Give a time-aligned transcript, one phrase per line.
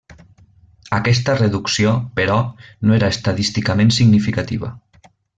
[0.99, 1.91] Aquesta reducció,
[2.21, 2.37] però,
[2.87, 4.73] no era estadísticament significativa.